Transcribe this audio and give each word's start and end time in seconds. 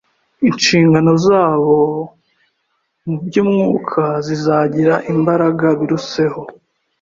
inshingano 0.49 1.11
zabo 1.25 1.75
mu 3.05 3.15
by’umwuka 3.25 4.03
zizagira 4.25 4.93
imbaraga 5.13 5.65
biruseho 5.79 6.41